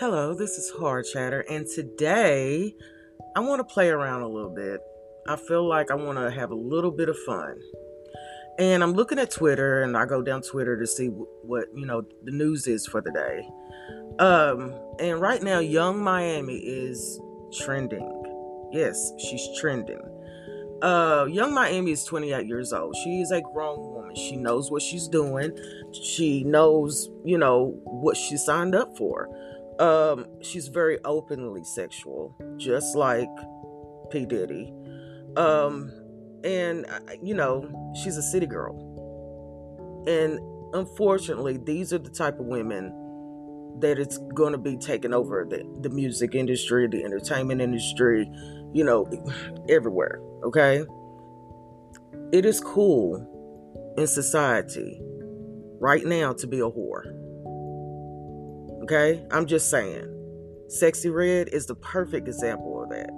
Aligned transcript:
Hello, 0.00 0.32
this 0.32 0.56
is 0.56 0.70
Hard 0.70 1.04
Chatter, 1.04 1.40
and 1.50 1.66
today 1.66 2.74
I 3.36 3.40
want 3.40 3.60
to 3.60 3.70
play 3.70 3.90
around 3.90 4.22
a 4.22 4.28
little 4.28 4.48
bit. 4.48 4.80
I 5.28 5.36
feel 5.36 5.68
like 5.68 5.90
I 5.90 5.94
want 5.94 6.16
to 6.16 6.30
have 6.30 6.52
a 6.52 6.54
little 6.54 6.90
bit 6.90 7.10
of 7.10 7.18
fun. 7.26 7.60
And 8.58 8.82
I'm 8.82 8.94
looking 8.94 9.18
at 9.18 9.30
Twitter, 9.30 9.82
and 9.82 9.98
I 9.98 10.06
go 10.06 10.22
down 10.22 10.40
Twitter 10.40 10.78
to 10.78 10.86
see 10.86 11.08
what, 11.08 11.66
you 11.74 11.84
know, 11.84 12.02
the 12.24 12.30
news 12.30 12.66
is 12.66 12.86
for 12.86 13.02
the 13.02 13.10
day. 13.10 13.46
Um, 14.18 14.72
and 14.98 15.20
right 15.20 15.42
now, 15.42 15.58
Yung 15.58 16.02
Miami 16.02 16.56
is 16.56 17.20
trending. 17.60 18.70
Yes, 18.72 19.12
she's 19.18 19.46
trending. 19.60 20.00
Uh, 20.80 21.26
Yung 21.28 21.52
Miami 21.52 21.90
is 21.90 22.04
28 22.04 22.46
years 22.46 22.72
old. 22.72 22.96
She 23.04 23.20
is 23.20 23.32
a 23.32 23.42
grown 23.52 23.78
woman. 23.92 24.16
She 24.16 24.36
knows 24.36 24.70
what 24.70 24.80
she's 24.80 25.08
doing. 25.08 25.54
She 25.92 26.42
knows, 26.42 27.10
you 27.22 27.36
know, 27.36 27.78
what 27.84 28.16
she 28.16 28.38
signed 28.38 28.74
up 28.74 28.96
for. 28.96 29.28
Um, 29.80 30.26
she's 30.42 30.68
very 30.68 30.98
openly 31.04 31.64
sexual, 31.64 32.36
just 32.58 32.94
like 32.94 33.30
P. 34.10 34.26
Diddy. 34.26 34.72
Um, 35.36 35.90
and, 36.44 36.84
uh, 36.86 36.98
you 37.22 37.34
know, 37.34 37.92
she's 38.02 38.18
a 38.18 38.22
city 38.22 38.46
girl. 38.46 40.04
And 40.06 40.38
unfortunately, 40.74 41.56
these 41.56 41.94
are 41.94 41.98
the 41.98 42.10
type 42.10 42.38
of 42.38 42.46
women 42.46 42.92
that 43.80 43.98
it's 43.98 44.18
going 44.34 44.52
to 44.52 44.58
be 44.58 44.76
taking 44.76 45.14
over 45.14 45.46
the, 45.48 45.64
the 45.80 45.88
music 45.88 46.34
industry, 46.34 46.86
the 46.86 47.02
entertainment 47.02 47.62
industry, 47.62 48.30
you 48.74 48.84
know, 48.84 49.10
everywhere. 49.70 50.20
Okay. 50.44 50.84
It 52.32 52.44
is 52.44 52.60
cool 52.60 53.94
in 53.96 54.06
society 54.06 55.00
right 55.80 56.04
now 56.04 56.34
to 56.34 56.46
be 56.46 56.58
a 56.58 56.70
whore. 56.70 57.19
Okay. 58.82 59.24
I'm 59.30 59.46
just 59.46 59.70
saying. 59.70 60.16
Sexyy 60.68 61.12
Red 61.12 61.48
is 61.48 61.66
the 61.66 61.74
perfect 61.74 62.28
example 62.28 62.82
of 62.82 62.90
that. 62.90 63.10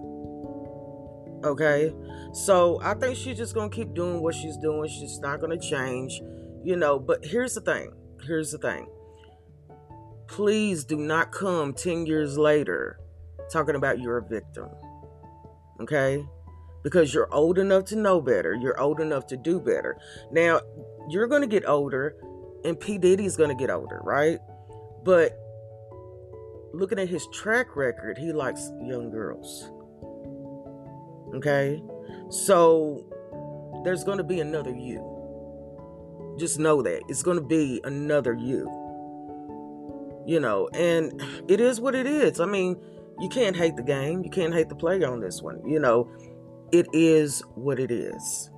Okay. 1.46 1.94
So 2.32 2.80
I 2.82 2.94
think 2.94 3.16
she's 3.16 3.36
just 3.36 3.54
going 3.54 3.70
to 3.70 3.76
keep 3.76 3.94
doing 3.94 4.22
what 4.22 4.34
she's 4.34 4.56
doing. 4.56 4.88
She's 4.88 5.18
not 5.20 5.40
going 5.40 5.58
to 5.58 5.68
change, 5.68 6.20
you 6.64 6.76
know. 6.76 6.98
But 6.98 7.24
here's 7.24 7.54
the 7.54 7.60
thing. 7.60 7.92
Here's 8.26 8.52
the 8.52 8.58
thing. 8.58 8.86
Please 10.28 10.84
do 10.84 10.96
not 10.96 11.30
come 11.32 11.74
10 11.74 12.06
years 12.06 12.38
later 12.38 12.98
talking 13.52 13.74
about 13.74 14.00
you're 14.00 14.18
a 14.18 14.26
victim 14.26 14.68
okay? 15.82 16.26
Because 16.82 17.12
you're 17.12 17.32
old 17.32 17.58
enough 17.58 17.84
to 17.86 17.96
know 17.96 18.20
better, 18.20 18.54
you're 18.54 18.80
old 18.80 19.00
enough 19.00 19.26
to 19.28 19.36
do 19.36 19.60
better. 19.60 19.98
Now, 20.30 20.60
you're 21.08 21.26
going 21.26 21.42
to 21.42 21.48
get 21.48 21.68
older, 21.68 22.16
and 22.64 22.78
P. 22.78 22.98
Diddy's 22.98 23.36
going 23.36 23.50
to 23.50 23.54
get 23.54 23.70
older, 23.70 24.00
right? 24.02 24.38
But 25.04 25.38
looking 26.72 26.98
at 26.98 27.08
his 27.08 27.26
track 27.32 27.76
record, 27.76 28.18
he 28.18 28.32
likes 28.32 28.70
young 28.80 29.10
girls. 29.10 29.70
Okay? 31.34 31.82
So 32.30 33.04
there's 33.84 34.04
going 34.04 34.18
to 34.18 34.24
be 34.24 34.40
another 34.40 34.74
you. 34.74 35.08
Just 36.38 36.58
know 36.58 36.82
that. 36.82 37.02
It's 37.08 37.22
going 37.22 37.36
to 37.36 37.44
be 37.44 37.80
another 37.84 38.34
you. 38.34 38.70
You 40.26 40.38
know, 40.40 40.68
and 40.72 41.20
it 41.48 41.60
is 41.60 41.80
what 41.80 41.94
it 41.94 42.06
is. 42.06 42.38
I 42.38 42.46
mean, 42.46 42.80
you 43.18 43.28
can't 43.28 43.56
hate 43.56 43.76
the 43.76 43.82
game. 43.82 44.22
You 44.24 44.30
can't 44.30 44.54
hate 44.54 44.68
the 44.68 44.76
player 44.76 45.10
on 45.10 45.20
this 45.20 45.42
one. 45.42 45.60
You 45.68 45.80
know, 45.80 46.08
it 46.70 46.86
is 46.92 47.42
what 47.54 47.78
it 47.80 47.90
is. 47.90 48.50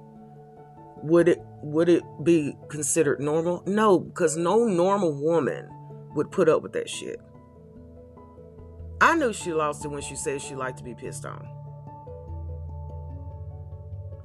Would 1.02 1.28
it 1.28 1.38
would 1.62 1.88
it 1.88 2.02
be 2.22 2.54
considered 2.68 3.20
normal? 3.20 3.62
No, 3.66 3.98
because 3.98 4.36
no 4.36 4.64
normal 4.66 5.14
woman 5.14 5.68
would 6.14 6.30
put 6.30 6.48
up 6.48 6.62
with 6.62 6.72
that 6.74 6.88
shit. 6.88 7.18
I 9.00 9.14
knew 9.16 9.32
she 9.32 9.52
lost 9.52 9.84
it 9.84 9.88
when 9.88 10.02
she 10.02 10.16
said 10.16 10.40
she 10.40 10.54
liked 10.54 10.78
to 10.78 10.84
be 10.84 10.94
pissed 10.94 11.24
on. 11.24 11.46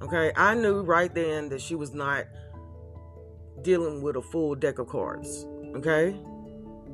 Okay, 0.01 0.31
I 0.35 0.55
knew 0.55 0.81
right 0.81 1.13
then 1.13 1.49
that 1.49 1.61
she 1.61 1.75
was 1.75 1.93
not 1.93 2.25
dealing 3.61 4.01
with 4.01 4.15
a 4.15 4.21
full 4.21 4.55
deck 4.55 4.79
of 4.79 4.87
cards. 4.87 5.45
Okay? 5.75 6.15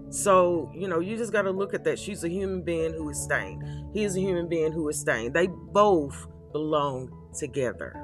So, 0.10 0.72
you 0.74 0.88
know, 0.88 1.00
you 1.00 1.18
just 1.18 1.32
got 1.32 1.44
to 1.44 1.52
look 1.52 1.74
at 1.74 1.84
that. 1.84 2.00
She's 2.00 2.24
a 2.24 2.30
human 2.30 2.62
being 2.62 2.94
who 2.94 3.10
is 3.10 3.22
stained. 3.22 3.64
He 3.94 4.04
is 4.04 4.16
a 4.16 4.20
human 4.20 4.48
being 4.48 4.72
who 4.72 4.88
is 4.90 5.00
stained. 5.00 5.34
They 5.34 5.48
both 5.48 6.28
belong 6.52 7.12
together. 7.38 8.02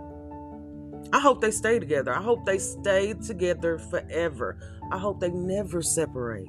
I 1.14 1.20
hope 1.20 1.42
they 1.42 1.52
stay 1.52 1.80
together. 1.80 2.14
I 2.14 2.22
hope 2.22 2.46
they 2.46 2.58
stay 2.58 3.14
together 3.14 3.78
forever. 3.78 4.58
I 4.92 4.98
hope 4.98 5.20
they 5.20 5.30
never 5.30 5.82
separate. 5.82 6.48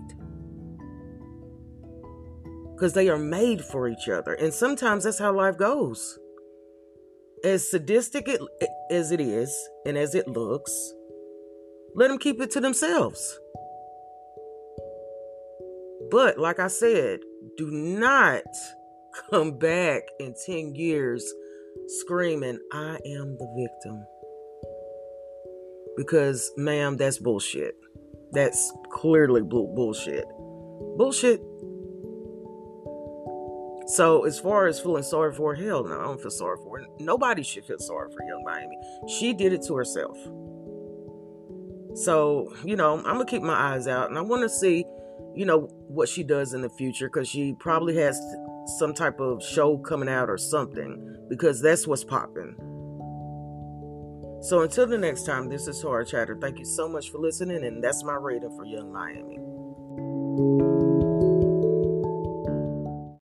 Because 2.82 2.94
they 2.94 3.08
are 3.10 3.16
made 3.16 3.64
for 3.64 3.86
each 3.86 4.08
other. 4.08 4.34
And 4.34 4.52
sometimes 4.52 5.04
that's 5.04 5.20
how 5.20 5.32
life 5.32 5.56
goes. 5.56 6.18
As 7.44 7.70
sadistic 7.70 8.26
it, 8.26 8.40
as 8.90 9.12
it 9.12 9.20
is 9.20 9.56
and 9.86 9.96
as 9.96 10.16
it 10.16 10.26
looks, 10.26 10.92
let 11.94 12.08
them 12.08 12.18
keep 12.18 12.40
it 12.40 12.50
to 12.50 12.60
themselves. 12.60 13.38
But 16.10 16.38
like 16.38 16.58
I 16.58 16.66
said, 16.66 17.20
do 17.56 17.70
not 17.70 18.42
come 19.30 19.58
back 19.58 20.02
in 20.18 20.34
10 20.44 20.74
years 20.74 21.24
screaming, 21.86 22.58
I 22.72 22.98
am 23.06 23.36
the 23.38 23.68
victim. 23.70 24.04
Because, 25.96 26.50
ma'am, 26.56 26.96
that's 26.96 27.18
bullshit. 27.18 27.76
That's 28.32 28.72
clearly 28.90 29.42
bullshit. 29.42 30.24
Bullshit. 30.96 31.40
So, 33.96 34.24
as 34.24 34.38
far 34.38 34.66
as 34.66 34.80
feeling 34.80 35.02
sorry 35.02 35.34
for 35.34 35.54
hell 35.54 35.84
no, 35.84 36.00
I 36.00 36.04
don't 36.04 36.20
feel 36.20 36.30
sorry 36.30 36.56
for 36.62 36.78
her. 36.78 36.86
Nobody 36.98 37.42
should 37.42 37.64
feel 37.64 37.78
sorry 37.78 38.10
for 38.10 38.22
Yung 38.24 38.44
Miami. 38.44 38.78
She 39.18 39.32
did 39.32 39.52
it 39.52 39.62
to 39.66 39.74
herself. 39.74 40.16
So, 41.94 42.54
you 42.64 42.76
know, 42.76 43.02
I'm 43.04 43.18
to 43.18 43.24
keep 43.24 43.42
my 43.42 43.74
eyes 43.74 43.86
out 43.86 44.08
and 44.08 44.16
I 44.16 44.22
want 44.22 44.42
to 44.42 44.48
see 44.48 44.86
you 45.34 45.46
know, 45.46 45.68
what 45.88 46.08
she 46.08 46.22
does 46.22 46.54
in 46.54 46.60
the 46.60 46.68
future 46.70 47.08
because 47.08 47.28
she 47.28 47.54
probably 47.58 47.96
has 47.96 48.20
some 48.78 48.94
type 48.94 49.20
of 49.20 49.42
show 49.42 49.78
coming 49.78 50.08
out 50.08 50.28
or 50.28 50.38
something 50.38 51.16
because 51.28 51.60
that's 51.60 51.86
what's 51.86 52.04
popping. 52.04 52.54
So 54.42 54.62
until 54.62 54.86
the 54.86 54.98
next 54.98 55.24
time, 55.24 55.48
this 55.48 55.68
is 55.68 55.80
Hard 55.82 56.08
Chatter. 56.08 56.36
Thank 56.40 56.58
you 56.58 56.64
so 56.64 56.88
much 56.88 57.10
for 57.10 57.18
listening, 57.18 57.64
and 57.64 57.82
that's 57.82 58.02
my 58.02 58.14
rating 58.14 58.54
for 58.56 58.64
Yung 58.64 58.92
Miami. 58.92 59.38